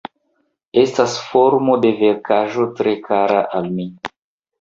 Estas 0.83 1.17
formo 1.25 1.75
de 1.83 1.91
verkaĵo 1.99 2.65
tre 2.81 2.95
kara 3.09 3.45
al 3.61 3.69
mi. 3.77 3.87